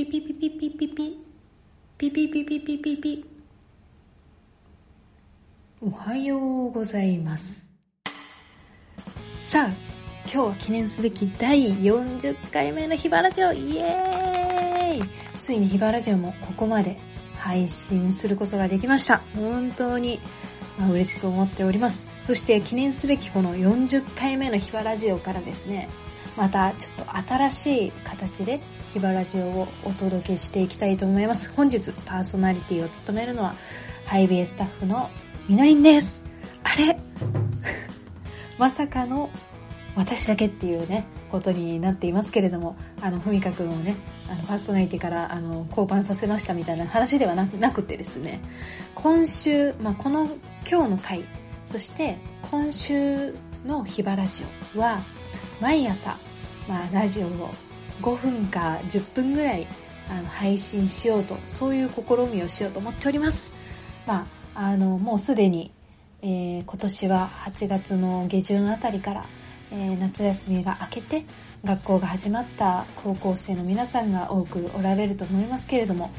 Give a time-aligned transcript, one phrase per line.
[0.00, 1.20] ピピピピピピピ。
[1.98, 3.24] ピピピピピピピ。
[5.82, 7.66] おはようございます。
[9.42, 9.70] さあ
[10.24, 13.52] 今日は記念すべき第40回目のヒバラジオ。
[13.52, 15.08] イエーイ。
[15.42, 16.98] ついにヒバラジオもここまで
[17.36, 19.20] 配信することができました。
[19.34, 20.18] 本当に
[20.78, 22.06] まあ、嬉しく思っております。
[22.22, 25.90] そして記念すべきこの40回目のヒバラジオからですね、
[26.40, 28.62] またちょっと新しい形で
[28.94, 31.52] ヒバラジオをお届けしていきたいと思います。
[31.54, 33.54] 本日パーソナリティを務めるのは、
[34.06, 35.10] ハイビエスタッフの
[35.50, 36.24] みのりんです。
[36.64, 36.98] あれ？
[38.56, 39.28] まさかの
[39.94, 43.94] 私だけっていうね、ことになっていますけれども、あの、ふみかくんをね、
[44.26, 48.40] あの、パーソナリティから、あの、交換させましたみたいな話ではなくてですね、
[48.94, 50.24] 今週、まあ、この、
[50.66, 51.22] 今日の回、
[51.66, 52.16] そして
[52.50, 53.34] 今週
[53.66, 54.42] のヒバラジ
[54.74, 55.00] オは、
[55.60, 56.16] 毎朝、
[56.70, 57.50] まあ、ラジオを
[58.00, 59.66] 5分か10分ぐらい
[60.08, 63.52] あの配信しようと、そういう試みをしようと思っております。
[64.06, 65.72] まあ、あの、もうすでに、
[66.22, 69.26] えー、今年は8月の下旬あたりから、
[69.72, 71.24] えー、夏休みが明けて
[71.64, 76.12] 学校が始まった高校生の皆さんが多くおられると思いますけれども、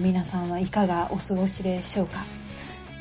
[0.00, 2.24] 皆さんはいかがお過ごしでしょうか。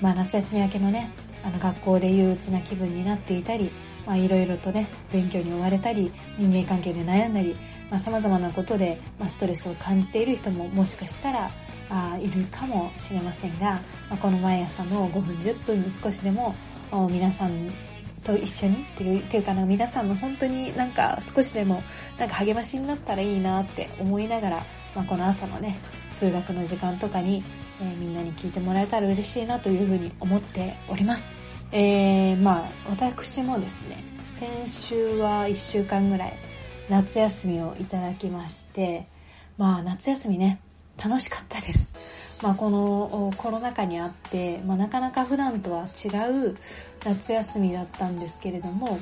[0.01, 1.11] まあ、夏休み明けのね、
[1.45, 3.71] あの学校で憂鬱な気分になっていたり、
[4.07, 7.55] いろいろとね、勉強に追われたり、人間関係で悩んだり
[7.99, 11.51] さ、まあ、様々なことで、まあ、ストレスを感じている人ももしかしたら
[11.89, 13.79] あいるかもしれませんが、
[14.09, 16.55] まあ、この毎朝の5分10分少しでも
[17.09, 17.51] 皆さん
[18.23, 21.83] と一緒にっていうていうかな皆さんの本当になんか少しでも
[22.17, 25.77] なんか励ましになったらいいなって思いながら、まあ、この朝のね
[26.11, 27.43] 通学の時間とかに、
[27.81, 31.35] えー、みんなに聞いてもらえたら嬉しいなというふうに思っております。
[31.71, 36.33] えー、まあ私もですね先週は1週間ぐらい
[36.89, 39.07] 夏休みをいただきまして、
[39.57, 40.59] まあ夏休みね、
[41.03, 41.93] 楽しかったです。
[42.41, 46.09] まあこのコロナ禍にあって、まあなかなか普段とは違
[46.47, 46.57] う
[47.03, 48.99] 夏休みだったんですけれども、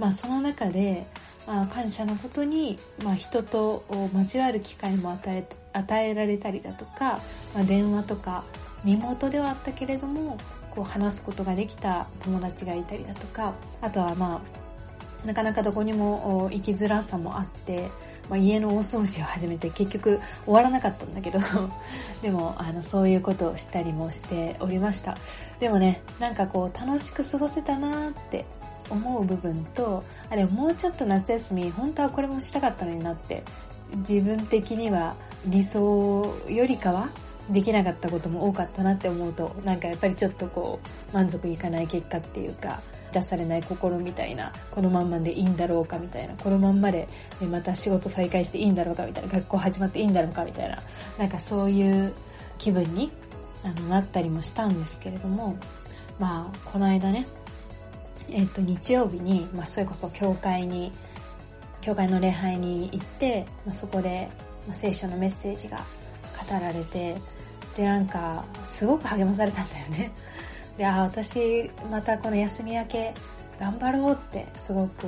[0.00, 1.06] まあその中で、
[1.46, 3.84] まあ、感謝のことに、まあ、人と
[4.14, 7.20] 交わる機会も与え与えられたりだとか、
[7.54, 8.44] まあ、電話とか
[8.84, 10.38] リモートではあったけれども
[10.70, 14.42] こう話すことができた友達がいたりだとかあとはま
[15.24, 17.90] あなかなかどこにも行きづらさもあって、
[18.30, 21.38] まあ、家の大掃除を始めて結局終わらなかったんだけど
[22.22, 25.18] でもあのそういうことをしたりもしておりました。
[25.58, 28.46] でもねなんかこう楽しく過ごせたなって
[28.90, 33.42] 思う部分とあれもうちょっと夏休み本当はこれもしたかったのになって
[33.96, 35.14] 自分的には
[35.46, 37.08] 理想よりかは
[37.50, 40.78] できなかったことも多かったなって思うとなんかやっぱりちょっとこ
[41.12, 42.80] う満足いかない結果っていうか
[43.12, 47.08] 出されない心みたいな、このまんまでいいんだろうかみたいな、このまんまで
[47.40, 50.78] また仕事再開していいんだろうかみたいな、学校始まっていいんだろうかみたいな、
[51.18, 52.12] なんかそういう
[52.58, 53.10] 気分に
[53.64, 55.56] あのなったりもしたんですけれども、
[56.18, 57.26] まあ、この間ね、
[58.32, 60.92] えっ、と、日曜日に、まあ、それこそ教会に、
[61.80, 64.28] 教会の礼拝に行って、まあ、そこで、
[64.66, 67.16] まあ、聖書のメッセージが語られて、
[67.76, 70.10] で、なんか、すごく励まされたんだよね。
[70.76, 73.14] で、あ、私、またこの休み明け、
[73.58, 75.06] 頑張ろうってすごく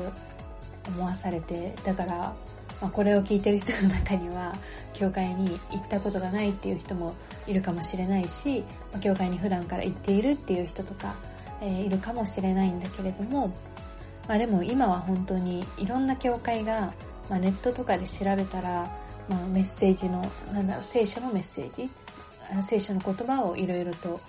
[0.87, 2.35] 思わされて、だから、
[2.81, 4.55] まあ、これを聞いてる人の中には、
[4.93, 7.15] 教会に行ったことがないっていう人も
[7.47, 11.15] いるかもしれないし、まあ、教会に普段から行っているっていう人とか、
[11.63, 13.49] えー、いるかもしれないんだけれども、
[14.29, 16.93] まあでも今は本当にいろんな教会が、
[17.31, 18.91] まあ、ネットとかで調べたら、
[19.29, 21.89] まあ、メッセージの、なんだろう、聖書のメッセージ、
[22.67, 24.21] 聖書の言葉をいろいろと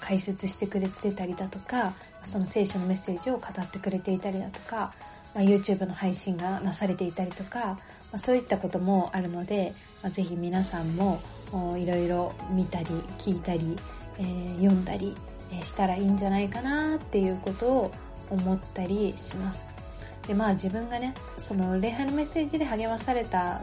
[0.00, 1.92] 解説してくれてたりだとか、
[2.22, 4.92] その聖書のメッセージを語ってくれていたりだとか、
[5.34, 7.78] まあ、YouTube の配信がなされていたりとか、ま
[8.14, 9.72] あ、そういったこともあるので、
[10.02, 11.20] まあ、ぜひ皆さんも
[11.76, 12.86] いろいろ見たり
[13.18, 13.76] 聞いたり、
[14.18, 15.16] えー、読んだり
[15.62, 17.90] したらいいんじゃないかなっていうことを
[18.30, 19.66] 思ったりします。
[20.26, 23.60] で、まあ自分がね、その礼拝のメッセージで励まされた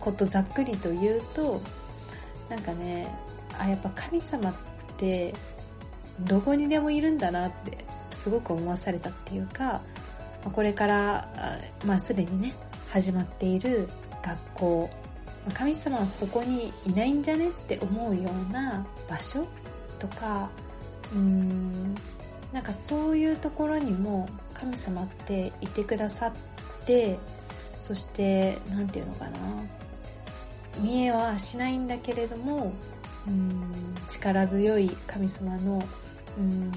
[0.00, 1.60] ことざっくりと言うと、
[2.48, 3.08] なんかね、
[3.58, 4.54] あ、やっぱ神様っ
[4.96, 5.34] て
[6.20, 9.80] どこにでもいるんだなってすごく思わされたっていうか
[10.52, 11.28] これから
[11.84, 12.54] まあすでにね
[12.88, 13.88] 始まっている
[14.22, 14.90] 学校
[15.54, 19.46] 神様はここにいないんじゃねって思うような場所
[19.98, 20.50] とか
[21.14, 21.94] うん。
[22.52, 26.32] なんかそういうところにも神様っていてくださっ
[26.86, 27.18] て
[27.78, 29.38] そして何て言うのかな。
[30.78, 32.72] 見えはしないんだけれども
[33.26, 35.82] うん力強い神様の
[36.38, 36.72] うん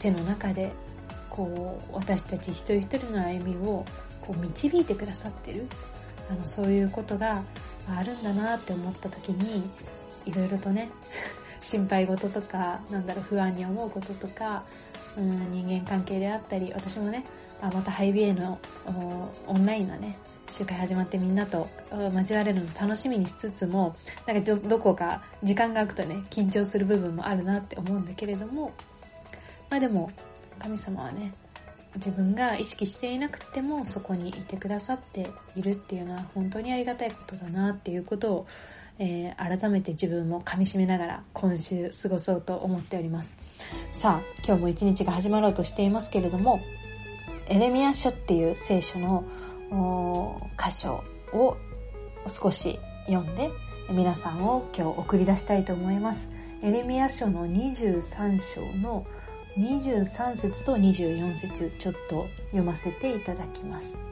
[0.00, 0.72] 手の中で
[1.28, 3.84] こう私たち一人一人の歩みを
[4.20, 5.66] こう導いてくださってる。
[6.30, 7.42] あのそういうことが
[7.88, 9.68] があるんだなって思った時に、
[10.24, 10.88] いろいろとね、
[11.62, 14.64] 心配事とか、なんだろう、不安に思うこととか、
[15.16, 17.24] うん、人間関係であったり、私もね、
[17.60, 18.58] あまたハイビエの
[19.46, 20.16] オンラインのね、
[20.50, 21.68] 集会始まってみんなと
[22.12, 23.94] 交われるの楽しみにしつつも、
[24.26, 28.72] なんかどこか時間が空くとね、緊張する部分もあるなって思うんだけれども、
[29.68, 30.10] まあでも、
[30.58, 31.32] 神様はね、
[31.96, 38.46] 自分が意識していなくてもそこにいてくださっているっていうのは本当にありがたいことだなっていうことを、
[39.02, 43.38] えー、改めて自分も噛み締めながら今週過ごそうと思っております。
[43.92, 46.60] さあ、今日も一日が始まろうとしていますけれども、
[47.46, 49.24] エレミア書っていう聖書の
[50.58, 51.02] 箇所
[51.32, 51.56] を
[52.28, 53.50] 少し読んで
[53.90, 56.28] 皆さんを今日送り出したいと思います。
[56.62, 59.06] エレミア書の23章の
[59.56, 64.09] 23節と24節ちょっと読ませていただきます。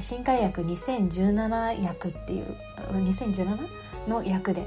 [0.00, 2.56] 新海訳2017訳っていう、
[2.90, 3.68] 2017
[4.08, 4.66] の訳で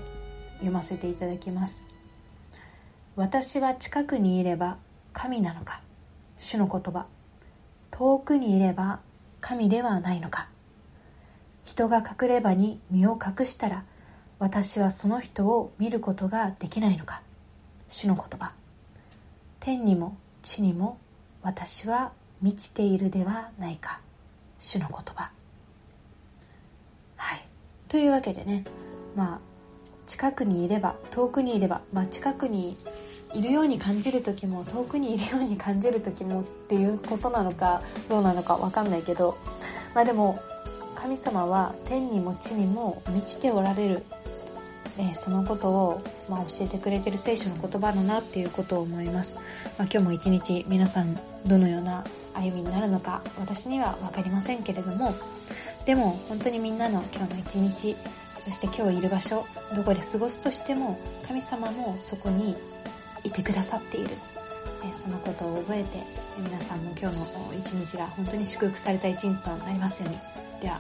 [0.56, 1.86] 読ませていただきます。
[3.16, 4.78] 私は近くにいれば
[5.14, 5.82] 神なのか
[6.38, 7.06] 主の言葉。
[7.98, 9.00] 遠くにいれば
[9.40, 10.50] 神ではないのか
[11.64, 13.86] 人が隠れ場に身を隠したら
[14.38, 17.22] 私はその人を見ることができないのか
[17.88, 18.52] 主の言葉
[19.62, 20.98] 天にも地にも
[21.42, 22.12] 私は
[22.42, 24.02] 満ちているではないか
[24.60, 25.32] 主の言葉
[27.16, 27.48] はい
[27.88, 28.64] というわけでね
[29.16, 29.40] まあ
[30.06, 32.78] 近くにいれば遠くにいれば、まあ、近くに
[33.34, 39.38] いるように感じる時も遠くにいるように感じる時もっていうことなのかどうなのかわかんないけど
[39.94, 40.40] まあでも
[40.96, 44.04] 神様は天にも地にも満ちておられる
[44.98, 49.36] えー、そのことを、まあ、教えてくれてる聖書の言葉だなっていうことを思います。
[49.78, 52.04] まあ、今日も一日皆さんどのような
[52.36, 55.16] 歩みになるのか私にはわかりませんけれども、
[55.86, 57.96] でも本当にみんなの今日の一日、
[58.40, 59.46] そして今日いる場所、
[59.76, 62.56] どこで過ごすとしても神様もそこに
[63.24, 64.10] いてくださっている。
[64.94, 65.98] そのことを覚えて
[66.38, 67.26] 皆さんも今日の
[67.58, 70.18] 一日が本当に祝福された一日となりますように。
[70.62, 70.80] では、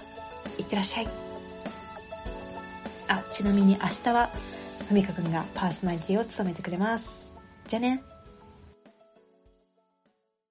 [0.60, 1.07] いってらっしゃい。
[3.07, 4.30] あ、ちなみに明日は、
[4.88, 7.31] ふみかくんがパーソナリティを務めてくれます。
[7.68, 8.15] じゃあね。